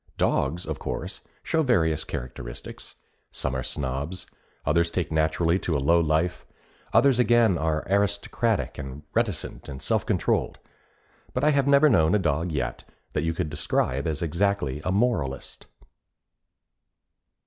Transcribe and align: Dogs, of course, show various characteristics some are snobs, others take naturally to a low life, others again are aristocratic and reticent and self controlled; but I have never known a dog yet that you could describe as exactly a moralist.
Dogs, 0.17 0.65
of 0.65 0.79
course, 0.79 1.21
show 1.43 1.61
various 1.61 2.03
characteristics 2.03 2.95
some 3.29 3.55
are 3.55 3.61
snobs, 3.61 4.25
others 4.65 4.89
take 4.89 5.11
naturally 5.11 5.59
to 5.59 5.77
a 5.77 5.77
low 5.77 5.99
life, 5.99 6.43
others 6.91 7.19
again 7.19 7.55
are 7.55 7.85
aristocratic 7.87 8.79
and 8.79 9.03
reticent 9.13 9.69
and 9.69 9.79
self 9.79 10.03
controlled; 10.03 10.57
but 11.35 11.43
I 11.43 11.51
have 11.51 11.67
never 11.67 11.87
known 11.87 12.15
a 12.15 12.17
dog 12.17 12.51
yet 12.51 12.83
that 13.13 13.21
you 13.21 13.35
could 13.35 13.51
describe 13.51 14.07
as 14.07 14.23
exactly 14.23 14.81
a 14.83 14.91
moralist. 14.91 15.67